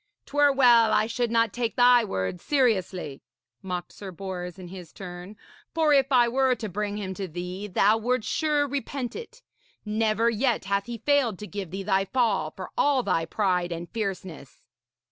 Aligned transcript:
''Twere 0.25 0.55
well 0.55 0.91
I 0.91 1.05
should 1.05 1.29
not 1.29 1.53
take 1.53 1.75
thy 1.75 2.03
words 2.03 2.41
seriously,' 2.43 3.21
mocked 3.61 3.91
Sir 3.93 4.09
Bors 4.09 4.57
in 4.57 4.69
his 4.69 4.91
turn. 4.91 5.37
'For 5.75 5.93
if 5.93 6.11
I 6.11 6.27
were 6.27 6.55
to 6.55 6.67
bring 6.67 6.97
him 6.97 7.13
to 7.13 7.27
thee, 7.27 7.67
thou 7.67 7.97
wouldst 7.99 8.27
sure 8.27 8.67
repent 8.67 9.15
it. 9.15 9.43
Never 9.85 10.27
yet 10.27 10.65
hath 10.65 10.87
he 10.87 10.97
failed 10.97 11.37
to 11.37 11.45
give 11.45 11.69
thee 11.69 11.83
thy 11.83 12.05
fall, 12.05 12.49
for 12.49 12.71
all 12.75 13.03
thy 13.03 13.25
pride 13.25 13.71
and 13.71 13.87
fierceness.' 13.91 14.63